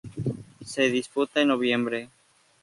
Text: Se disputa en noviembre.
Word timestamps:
Se 0.65 0.89
disputa 0.89 1.41
en 1.41 1.49
noviembre. 1.49 2.09